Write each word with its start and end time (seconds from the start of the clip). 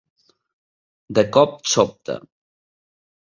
De 1.19 1.25
cop 1.37 1.61
sobte. 1.75 2.17